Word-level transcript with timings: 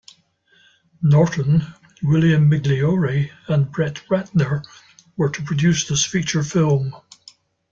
Norton, 1.03 1.61
William 2.01 2.49
Migliore 2.49 3.29
and 3.47 3.71
Brett 3.71 3.97
Ratner 4.09 4.65
were 5.15 5.29
to 5.29 5.43
produce 5.43 5.87
this 5.87 6.03
feature 6.03 6.41
film. 6.41 6.95